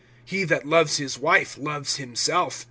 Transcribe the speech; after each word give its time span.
He 0.25 0.45
that 0.45 0.65
loves 0.65 0.97
his 0.97 1.19
wife 1.19 1.59
loves 1.59 1.97
himself. 1.97 2.59